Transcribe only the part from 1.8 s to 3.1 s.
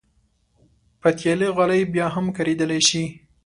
بیا هم کارېدلی شي.